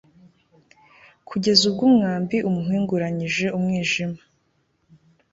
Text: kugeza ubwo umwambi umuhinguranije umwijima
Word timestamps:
kugeza 1.27 1.61
ubwo 1.69 1.83
umwambi 1.89 2.37
umuhinguranije 2.49 3.45
umwijima 3.57 4.19